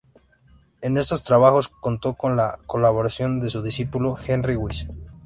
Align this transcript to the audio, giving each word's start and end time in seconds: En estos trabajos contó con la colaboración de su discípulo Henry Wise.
En 0.81 0.97
estos 0.97 1.21
trabajos 1.23 1.67
contó 1.67 2.15
con 2.15 2.35
la 2.35 2.57
colaboración 2.65 3.39
de 3.39 3.51
su 3.51 3.61
discípulo 3.61 4.17
Henry 4.25 4.55
Wise. 4.55 4.87